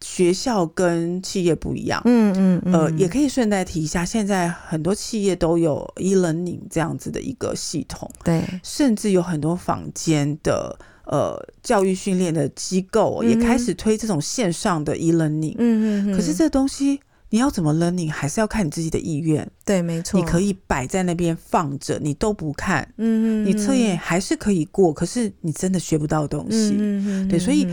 [0.09, 27.66] 学校跟企业不一样，嗯嗯，嗯，呃，也可以顺带提一下，现在很多企业都有 e-learning 这样子的一个系统，对，甚至有很多坊间的呃教育训练的机构也开始推这种线上的 e-learning，嗯嗯，可是这东西你要怎么 learning，还是要看你自己的意愿，对，没错，你可以摆在那边放着，你都不看，嗯嗯，你测验还是可以过，可是你真的学不到东西，嗯嗯，对，所以。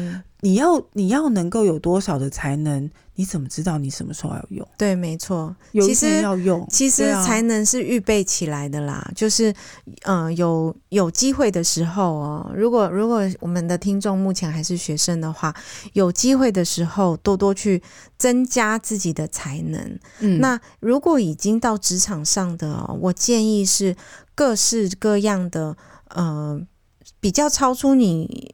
[0.44, 2.90] 你要你要能够有多少的才能？
[3.16, 4.68] 你怎么知道你什么时候要用？
[4.76, 6.66] 对，没错，其实要用。
[6.70, 9.52] 其实才能是预备起来的啦，啊、就是
[10.02, 12.52] 嗯、呃，有有机会的时候哦。
[12.56, 15.56] 如果如果我们的听众目前还是学生的话，
[15.94, 17.82] 有机会的时候多多去
[18.18, 20.00] 增加自己的才能。
[20.20, 23.96] 嗯，那如果已经到职场上的、哦，我建议是
[24.34, 25.78] 各式各样的，
[26.10, 26.60] 呃，
[27.20, 28.52] 比较超出你。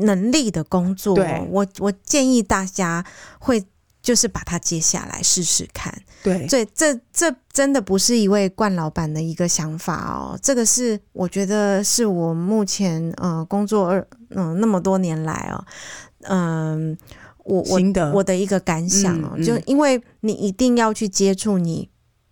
[0.00, 1.16] 能力的工作，
[1.50, 3.04] 我我建议大家
[3.38, 3.64] 会
[4.02, 5.92] 就是把它接下来试试看。
[6.22, 15.64] 对，所以这这真的不是一位冠老板的一个想法哦，这个是我觉得是我目前呃工作二嗯、呃、那么多年来哦，
[16.22, 16.96] 嗯、呃，
[17.44, 17.80] 我我
[18.14, 21.88] 我的一个感想哦，嗯嗯、就因为你一定要去接触你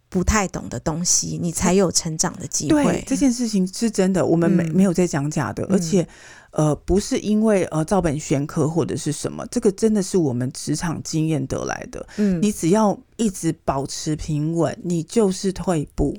[0.09, 2.83] 不太懂的东西，你才有成长的机会。
[2.83, 6.07] 对，这件事情是真的，我们没、嗯、没有在讲假的，而且。
[6.57, 12.07] 呃，不是因为呃照本宣科或者是什么，这个真的是我们职场经验得来的。
[12.17, 16.17] 嗯，你只要一直保持平稳，你就是退步，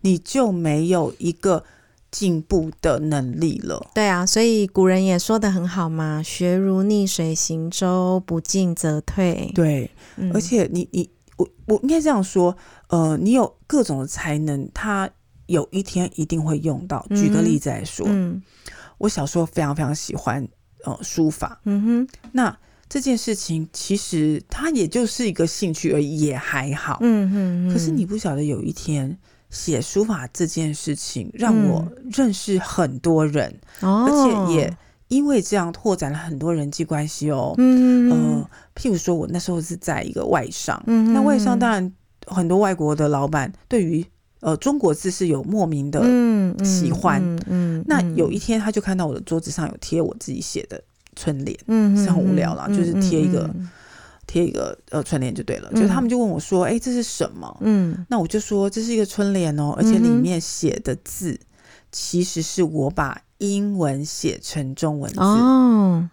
[0.00, 1.62] 你就没有一个
[2.10, 3.90] 进步的能力了。
[3.94, 12.56] 对啊，所以古人也说的很好嘛，“学如逆水行舟，不进则退。”对，嗯，而且你你我我应该这样说，
[12.88, 15.08] 呃，你有各种的才能，它
[15.46, 17.06] 有一天一定会用到。
[17.10, 18.32] 举个例子来说，嗯。
[18.32, 18.42] 嗯
[18.98, 20.46] 我小时候非常非常喜欢
[20.84, 22.56] 呃书法，嗯哼，那
[22.88, 29.18] 这件事情其实它也就是一个兴趣而已，也还好，嗯哼，可是你不晓得有一天
[29.50, 34.76] 写书法这件事情让我认识很多人，而且也
[35.08, 41.92] 因为这样拓展了很多人际关系哦，嗯呃，譬如说我那时候是在一个外商，嗯，那外商当然
[42.26, 44.06] 很多外国的老板对于。
[44.40, 46.00] 呃，中国字是有莫名的
[46.64, 47.22] 喜欢。
[47.46, 50.80] 嗯，嗯那有一天他就看到我的桌子上有贴我自己写的
[51.16, 53.50] 春联，嗯，是很无聊啦，嗯、就是贴一个
[54.26, 55.70] 贴、嗯、一个呃春联就对了。
[55.72, 61.40] 嗯、就他们就问我说：“哎、欸，这是什么？”嗯，那我就说这是一个春联哦，而且里面写的字
[61.90, 65.18] 其实是我把英文写成中文字。
[65.18, 66.08] 哦，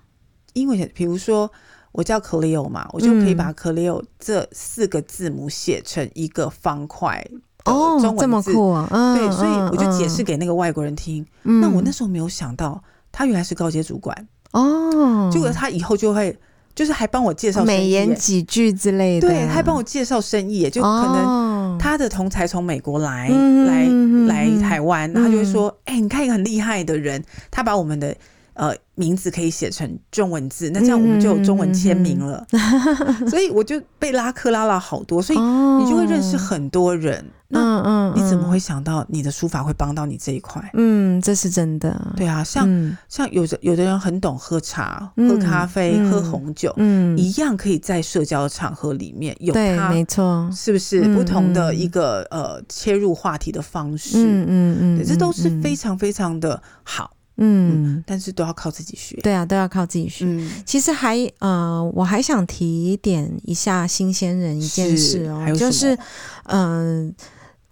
[0.54, 1.52] 英文写，比如说
[1.92, 7.28] 我叫 Cleo 嘛，我就可以把 Cleo 这四个字母写成一个方块。
[7.66, 8.88] 哦，这么酷啊！
[8.92, 11.26] 嗯、对，所以我就解释给那个外国人听。
[11.44, 15.30] 嗯、那我那时候没有想到，他原来是高阶主管哦。
[15.32, 16.38] 结果他以后就会，
[16.76, 19.28] 就是还帮我介绍美言几句之类的。
[19.28, 23.88] 对，他还帮我介绍生意，就可能他的同才从美国来、哦、来
[24.28, 28.16] 来台湾，他就会说：“哎、嗯欸，你看一个很厉害的人，他把我们的
[28.56, 32.46] 呃名字可以写成中文字，那这样我们就有中文签名了。
[33.30, 37.20] 所以我就被拉客拉了好多，所以你就会认识很多人。
[37.20, 40.68] 哦、那嗯，你怎么会想到你的书法会帮到你这一块？
[40.74, 42.14] 嗯，这是真的。
[42.18, 54.18] 对啊，像、嗯、像有的有的人很懂喝茶、喝咖啡、嗯、喝红酒，嗯，一样可以在社交场合里面有他，没错，是不是不同的一个、嗯、呃切入话题的方式？
[54.18, 57.12] 嗯嗯嗯，这都是非常非常的好。
[57.38, 59.16] 嗯，嗯，但是都要靠自己学。
[59.24, 60.24] 对啊，都要靠自己学。
[60.24, 65.98] 嗯，其实还呃，我还想提点一下新鲜人一件事哦，就是
[66.44, 67.14] 嗯、呃，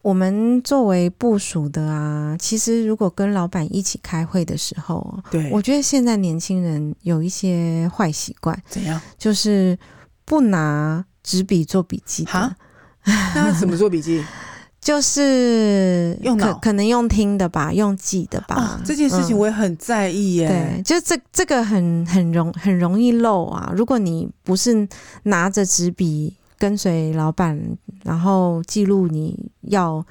[0.02, 9.00] 我们作为部署的啊，其实如果跟老板一起开会的时候，对，我觉得现在年轻人有一些坏习惯，怎样？
[9.18, 9.78] 就是
[10.26, 12.56] 不拿纸笔做笔记哈，
[13.06, 14.24] 那怎么做笔记？
[14.82, 18.56] 就是用可，可能用听的吧，用记的吧。
[18.56, 20.48] 哦，这件事情我也很在意耶。
[20.48, 23.72] 嗯、对，就这这个很很容很容易漏啊。
[23.76, 24.88] 如果你不是
[25.26, 27.60] 拿着纸笔跟随老板，
[28.04, 30.06] 然后记录你要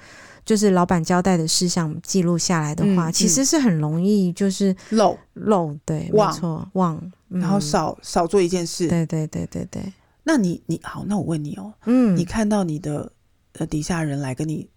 [0.45, 5.73] 就是老板交代的事项记录下来的话，嗯嗯，其实是很容易就是漏漏。
[5.85, 8.89] 对，忘没错，忘，然后少少做一件事。
[8.89, 9.93] 对对对对对。
[10.25, 13.13] 那你你好，那我问你哦，嗯，你看到你的。
[13.59, 14.71] 呃，底下人来跟你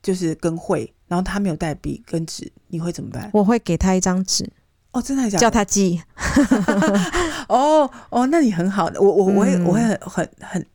[0.00, 3.28] 就是跟会，然后他没有带笔跟纸，你会怎么办？
[3.32, 4.48] 我会给他一张纸。
[4.92, 5.38] 哦，真的假的？
[5.40, 6.00] 叫他记。
[7.50, 8.88] 哦哦，那你很好。
[8.94, 10.66] 我我我会、嗯、我会很很很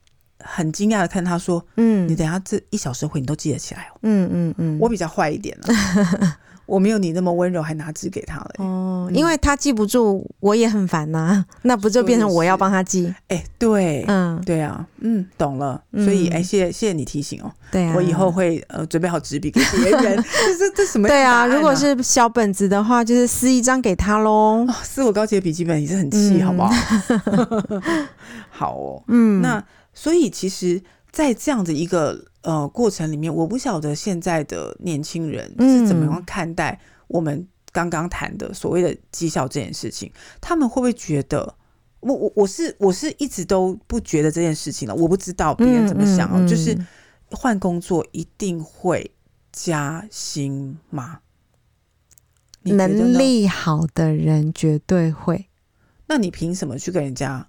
[0.47, 3.97] 很惊讶的看他说，嗯，你等下这一小时会你都记得起来哦。
[4.03, 6.37] 嗯嗯嗯，我比较坏一点了。
[6.65, 8.51] 我没有你那么温柔，还拿纸给他了。
[8.57, 11.45] 哦，因为他记不住，我也很烦呐、啊。
[11.61, 13.05] 那不就变成我要帮他记？
[13.27, 15.79] 哎、欸，对，嗯，对啊，嗯，懂了。
[15.93, 17.51] 所以，哎、欸，谢谢谢谢你提醒哦。
[17.71, 20.15] 对啊，我以后会呃准备好纸笔给别人。
[20.25, 21.09] 这这这什么、啊？
[21.09, 24.65] 对啊，如果是小本子的话，就是撕一张给他喽。
[24.67, 26.71] 哦，撕我高级的笔记本也是很气，好不好？
[28.49, 29.63] 好哦，嗯，那
[29.95, 32.25] 所以其实，在这样的一个。
[32.45, 40.07] 呃，过程里面，我不晓得现在的年轻人是怎么样看待我们刚刚谈的所谓的绩效这件事情。
[40.09, 41.55] 嗯、他们会不会觉得，
[42.01, 44.93] 我我我是我是一直都不觉得这件事情了。
[44.93, 46.77] 我不知道别人怎么想哦，嗯嗯嗯、就是
[47.31, 49.09] 换工作一定会
[49.51, 51.21] 加薪吗？
[52.61, 55.47] 能力好的人绝对会。
[56.05, 57.47] 那你凭什么去跟人家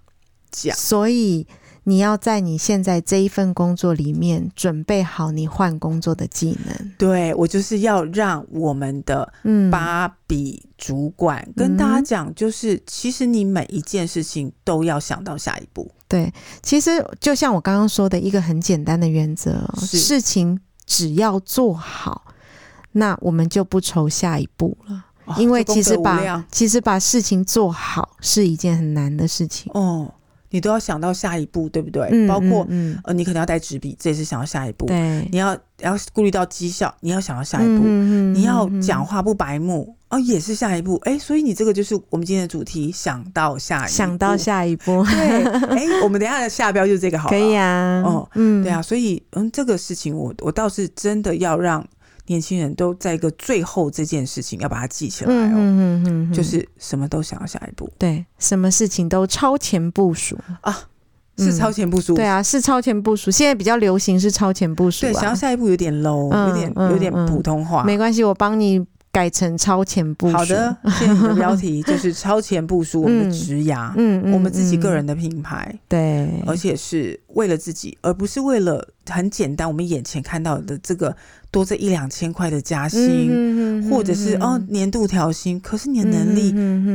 [0.49, 0.75] 讲？
[0.75, 1.45] 所以。
[1.87, 6.91] 你要在你现在这一份工作里面准备好你换工作的技能。
[6.97, 9.31] 对，我就是要让我们的
[9.71, 15.89] 芭比主管跟大家讲，就是其实你每一件事情都要想到下一步。
[16.09, 16.29] 对，
[16.61, 22.25] 其实就像我刚刚说的一个很简单的原则，事情只要做好，
[22.91, 25.05] 那我们就不愁下一步了。
[25.23, 29.71] 哦，因为其实把其实把事情做好是一件很难的事情。
[29.73, 30.13] 哦。
[30.49, 32.07] 你都要想到下一步，对不对？
[32.11, 32.67] 嗯、包括、
[33.03, 34.85] 呃，你可能要带纸笔，这也是想到下一步。
[34.85, 37.81] 对，你要要顾虑到绩效，你要想到下一步。
[37.83, 40.95] 嗯、你要讲话不白目，哦，也是下一步。
[41.03, 45.03] 哎，所以你这个就是我们今天的主题，想到下一步，想到下一步。
[45.05, 48.01] 对， 哎，我们等一下的下标就是这个好，好可以啊。
[48.05, 51.85] 哦，嗯，对啊，所以嗯，这个事情我我倒是真的要让。
[52.27, 60.37] 年轻人都在一个最后这件事情要把它记起来哦，嗯嗯嗯，就是什么都想要下一步，对，什么事情都超前部署。
[60.61, 60.77] 啊，
[61.37, 63.31] 是超前部署，对啊，是超前部署。
[63.31, 68.85] 现在比较流行是超前部署，对，想要下一步有点 low，有点有点普通话，没关系，我帮你。
[69.09, 70.37] 改成超前部署。
[70.37, 81.15] 好的，现在你的标题就是超前部署 我们的职涯，嗯，嗯，我们自己个人的品牌，对，而且是为了自己，而不是为了很简单我们眼前看到的这个
[81.57, 86.51] 多这一两千块的加薪，嗯、或者是哦年度调薪，可是你的能力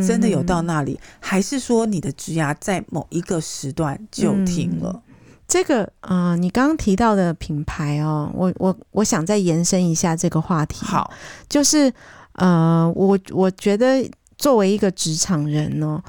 [0.07, 4.93] 真的有到那里，嗯、还是说你的职涯在某一个时段就停了？
[4.95, 5.03] 嗯、
[5.49, 11.11] 这个啊、呃，你刚刚提到的品牌哦，我我我想再延伸一下这个话题，好，
[11.49, 11.93] 就是。
[12.37, 16.03] 呃，我我觉得作为一个职场人呢，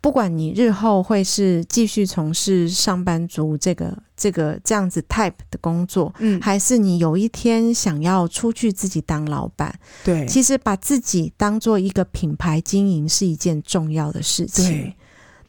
[0.00, 14.92] 不管你日后会是继续从事上班族这个这个这样子 type 的工作，嗯，还是你有一天想要出去自己当老板，对，其实把自己当做一个品牌经营是一件重要的事情，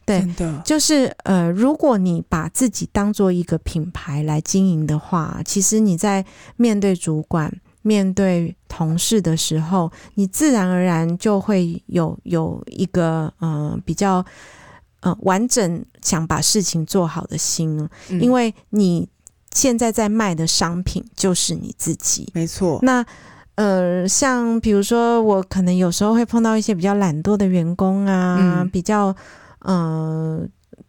[0.04, 6.24] 对，真的，就是呃，如果你把自己当做一个品牌来经营的话，其实你在
[6.56, 7.52] 面对主管。
[7.82, 14.24] 面对同事的时候，你自然而然就会有有一个呃比较
[15.00, 19.08] 呃完整想把事情做好的心，嗯，因为你
[19.52, 22.78] 现在在卖的商品就是你自己，没错。
[22.82, 23.04] 那
[23.54, 29.14] 呃，像比如说，我可能有时候会碰到一些比较懒惰的员工啊，嗯、比较
[29.60, 30.46] 呃，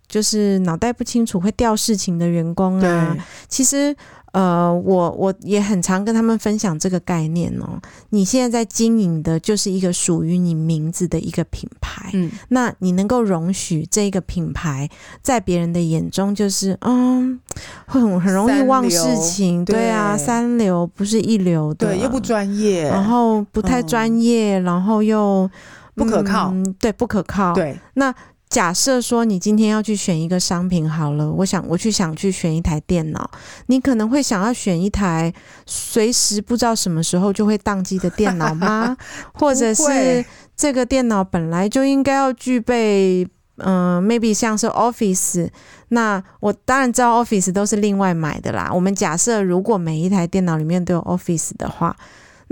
[0.07, 3.15] 就是脑袋不清楚、会掉事情的员工啊，
[3.47, 3.95] 其实。
[4.31, 7.79] 呃，我我也很常跟他们分享这个概念哦。
[8.11, 14.89] 你现在在经营的就是一个属于你名字的一个品牌，嗯，那你能够容许这个品牌
[15.21, 17.39] 在别人的眼中就是，嗯，
[17.87, 19.89] 会很很容易忘事情，对，对。
[19.89, 25.49] 啊，三流不是一流的，对，又不专业，然后不太专业，嗯、然后又
[25.93, 28.13] 不可靠，嗯、对，不可靠，对，那。
[28.51, 33.31] 假设说你今天要去选一个商品好了，我想我去想去选一台电脑，
[33.67, 35.33] 你可能会想要选一台
[35.65, 38.97] 随时不知道什么时候就会宕机的电脑吗？
[39.33, 43.25] 或者是这个电脑本来就应该要具备，
[43.55, 45.49] 嗯、呃，maybe 像是 Office，
[45.87, 48.69] 那我当然知道 Office 都是另外买的啦。
[48.73, 51.95] 我们假设如果每一台电脑里面都有 Office 的话。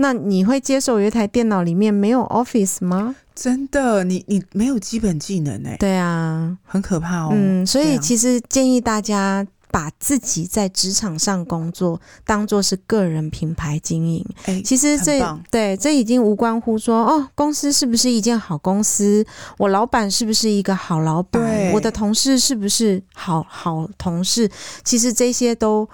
[0.02, 3.14] 那你会接受有一台电脑里面没有 Office 吗？
[3.34, 5.76] 真的，你你没有基本技能哎、欸。
[5.76, 7.32] 对啊，很可怕哦。
[7.34, 14.24] 嗯，所以其实建议大家把自己在职场上工作当做是个人品牌经营。
[14.46, 19.22] 哎、欸，其实这对这已经无关乎说哦，公司是不是一件好公司，
[19.58, 24.50] 我老板是不是一个好老板，对我的同事是不是好好同事，
[24.82, 25.86] 其实这些都。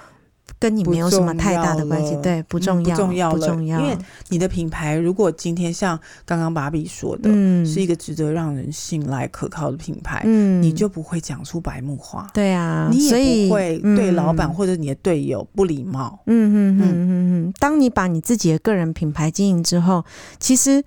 [0.59, 3.78] 跟你没有什么太大的关系，对，不重要，不重要，不重要。
[3.78, 3.96] 因为
[4.28, 17.46] 你的品牌，如果今天像刚刚芭比说的，嗯，是一个值得让人信赖、可靠的品牌，嗯，你就不会讲出白目话，对啊，你也不会对老板或者你的队友不礼貌，嗯嗯嗯嗯。
[17.48, 17.52] 嗯。
[17.59, 20.04] 当你把你自己的个人品牌经营之后，
[20.40, 20.82] 其实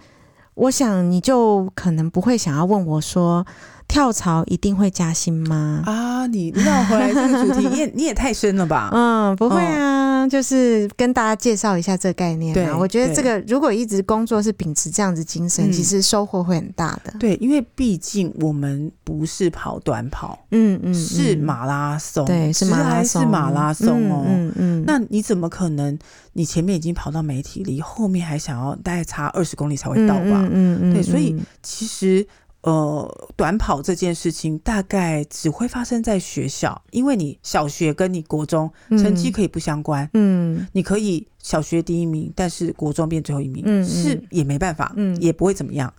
[0.55, 3.45] 我想你就可能不会想要问我说。
[3.89, 5.81] 跳槽一定会加薪吗？
[5.87, 8.91] 啊，你绕回来这个主题， 你也你也太深了吧？
[8.93, 12.53] 嗯，不会啊，嗯、就是跟大家介绍一下这个概念。
[12.53, 17.11] 对，我觉得这个如果一直工作是秉持这样子精神，嗯、其实收获会很大的。
[17.19, 24.23] 对，因为毕竟我们不是跑短跑，嗯嗯，嗯是马拉松，对，是马拉松，是马拉松哦。
[24.27, 25.97] 嗯嗯，嗯那你怎么可能？
[26.33, 30.21] 你前面已经跑到媒体里，后面还想要大概差二十公里才会到吧？
[30.23, 32.25] 嗯嗯，嗯嗯对，所以其实。
[32.61, 40.09] 呃，短跑这件事情大概只会发生在学校，因为你小学跟你国中成绩可以不相关。
[40.13, 45.93] 嗯，你可以小学第一名，但是国中变最后一名，嗯，是也没办法，嗯，也不会怎么样。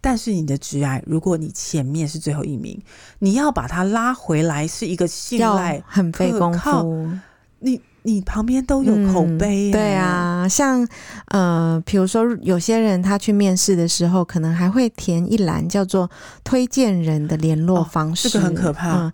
[0.00, 2.80] 但是你的职涯，如果你前面是最后一名，
[3.18, 7.10] 你要把它拉回来，是一个信赖很费功夫。
[7.58, 7.80] 你。
[8.06, 10.86] 你旁边都有口碑，嗯，对啊，像
[11.32, 16.08] 呃，比如说有些人他去面试的时候，可能还会填一栏叫做
[16.44, 19.12] 推荐人的联络方式，哦，这个很可怕，嗯，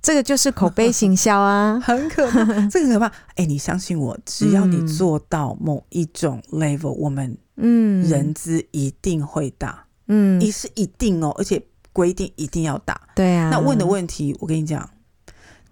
[0.00, 3.12] 这个就是口碑行销啊， 很可怕，这个可怕。
[3.34, 11.60] 哎，你相信我，只要你做到某一种 level，嗯，我们嗯，人资一定会打，嗯，一是一定哦，而且
[11.92, 13.50] 规定一定要打，对啊。
[13.50, 14.88] 那问的问题，我跟你讲。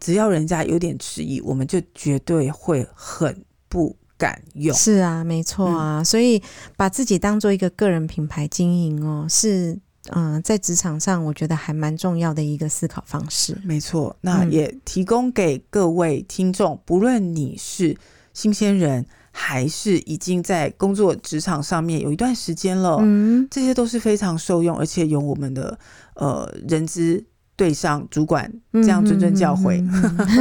[0.06, 4.72] 只要人家有点迟疑，我们就绝对会很不敢用。
[4.72, 6.40] 是啊，没错啊，嗯、所以
[6.76, 9.72] 把自己当做一个个人品牌经营哦，是
[10.10, 13.60] 嗯、呃，在职场上我觉得还蛮重要的一个思考方式。
[13.64, 17.96] 没错，那也提供给各位听众，嗯、不论你是
[18.32, 25.76] 新鲜人，还是已经在工作职场上面有一段时间了，嗯，这些都是非常受用，而且有我们的
[26.14, 27.24] 呃人资。
[27.56, 29.82] 对上主管这样谆谆教诲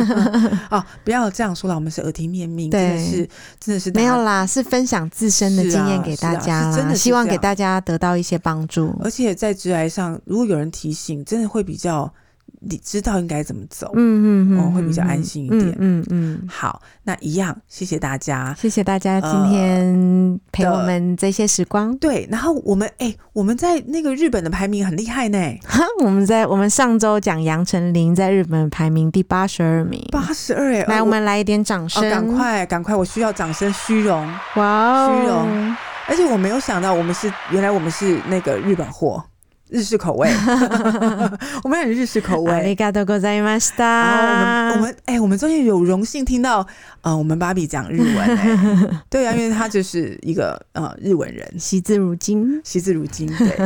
[0.70, 0.84] 哦！
[1.04, 8.94] 不要这样说了，我们是耳提面命，真的是真的是没有啦，是分享自身的经验给大家真的，希望给大家得到一些帮助。
[9.02, 12.14] 而且在职涯上，如果有人提醒，真的会比较。
[12.68, 13.98] 你知道应该怎么走，嗯
[14.50, 16.48] 嗯嗯，我会比较安心一点，嗯嗯。
[16.50, 21.96] 好，那一样，谢谢大家，谢谢大家今天陪我们这些时光。
[21.98, 25.38] 对，然后我们哎，我们在那个日本的排名很厉害呢。
[25.66, 35.76] 哈， 我们在我们上周讲杨丞琳在日本排名第八十二名，八十二哎，来，我们来一点掌声，赶快赶快，我需要掌声，虚荣，哇，虚荣，
[36.08, 39.24] 而且我没有想到，我们是原来我们是那个日本货。
[39.71, 40.29] 日式口味，
[41.63, 42.53] 我们很日式口味。
[42.53, 43.85] ありがとうございました。
[43.85, 46.67] 然后我们，我们，哎、欸，我们终于有荣幸听到，
[47.03, 49.01] 呃，我们芭比讲日文、欸。
[49.09, 53.29] 对啊，因为他就是一个呃日文人，惜字如金，惜字如金。
[53.37, 53.57] 对，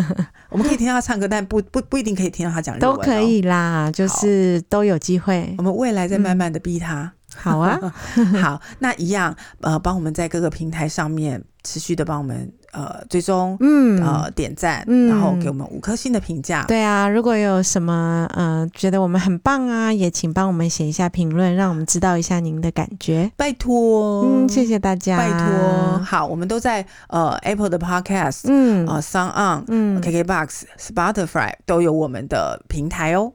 [0.51, 2.97] 我们可以听到他唱歌，但不不不一定可以听到他讲日文、哦。
[2.97, 5.55] 都可以啦，就是都有机会。
[5.57, 7.11] 我们未来再慢慢的逼他。
[7.36, 7.80] 好啊，
[8.42, 16.64] 好，那一样呃，帮我们在各个平台上面持续的帮我们呃追踪，嗯呃点赞，嗯，然后给我们五颗星的评价。
[16.64, 23.32] 对啊，如果有什么呃觉得我们很棒啊，也请帮我们写一下评论，让我们知道一下您的感觉。
[23.36, 26.00] 拜托，嗯，谢谢大家，拜托。
[26.00, 33.34] 好，我们都在呃 Apple 的 Podcast，嗯啊 Sound On，嗯，KKBox、Spotify 都有我们的平台哦。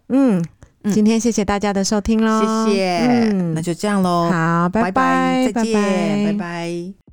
[0.84, 0.92] 嗯。
[0.92, 6.32] 今天谢谢大家的收听喽，谢谢，嗯，那就这样喽，好，拜拜，再见，拜拜。
[6.32, 7.03] 拜拜。